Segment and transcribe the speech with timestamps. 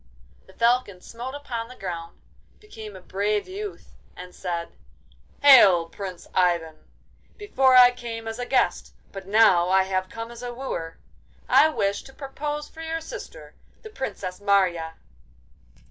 [0.47, 2.17] The Falcon smote upon the ground,
[2.59, 4.69] became a brave youth, and said:
[5.43, 6.77] 'Hail, Prince Ivan!
[7.37, 10.97] Before I came as a guest, but now I have come as a wooer!
[11.47, 13.53] I wish to propose for your sister,
[13.83, 14.95] the Princess Marya.